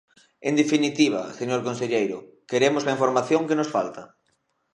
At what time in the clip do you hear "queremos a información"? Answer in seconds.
2.51-3.47